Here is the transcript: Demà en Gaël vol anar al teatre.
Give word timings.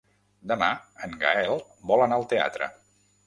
Demà 0.51 0.69
en 1.07 1.13
Gaël 1.25 1.61
vol 1.91 2.05
anar 2.07 2.19
al 2.21 2.27
teatre. 2.35 2.73